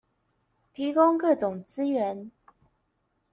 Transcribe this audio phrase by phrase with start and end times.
[0.73, 2.31] 提供各種資源